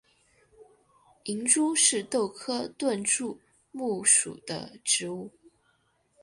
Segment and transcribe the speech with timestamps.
[1.25, 3.39] 银珠是豆科盾柱
[3.71, 5.29] 木属的植物。